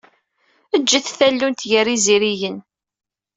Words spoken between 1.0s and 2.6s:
tallunt gar yizirigen.